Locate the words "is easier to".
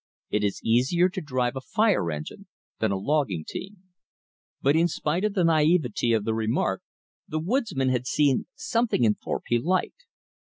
0.43-1.21